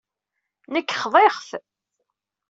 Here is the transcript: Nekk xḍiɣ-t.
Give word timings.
Nekk 0.73 0.95
xḍiɣ-t. 1.01 1.49